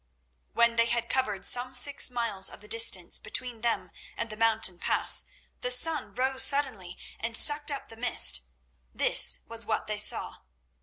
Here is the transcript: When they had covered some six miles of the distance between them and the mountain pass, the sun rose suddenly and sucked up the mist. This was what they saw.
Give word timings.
When 0.53 0.77
they 0.77 0.87
had 0.87 1.09
covered 1.09 1.45
some 1.45 1.75
six 1.75 2.09
miles 2.09 2.49
of 2.49 2.59
the 2.59 2.67
distance 2.67 3.19
between 3.19 3.61
them 3.61 3.91
and 4.17 4.31
the 4.31 4.35
mountain 4.35 4.79
pass, 4.79 5.25
the 5.59 5.69
sun 5.69 6.15
rose 6.15 6.43
suddenly 6.43 6.97
and 7.19 7.37
sucked 7.37 7.69
up 7.69 7.87
the 7.89 7.95
mist. 7.97 8.41
This 8.95 9.41
was 9.47 9.63
what 9.67 9.85
they 9.85 9.99
saw. 9.99 10.37